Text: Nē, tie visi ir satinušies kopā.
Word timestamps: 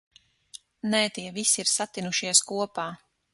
Nē, 0.93 1.01
tie 1.17 1.33
visi 1.35 1.61
ir 1.65 1.71
satinušies 1.73 2.43
kopā. 2.53 2.89